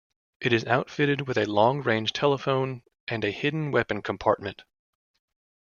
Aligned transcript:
It 0.39 0.51
is 0.51 0.65
outfitted 0.65 1.27
with 1.27 1.37
a 1.37 1.45
long-range 1.45 2.11
telephone 2.11 2.81
and 3.07 3.23
a 3.23 3.29
hidden 3.29 3.69
weapon 3.69 4.01
compartment. 4.01 4.63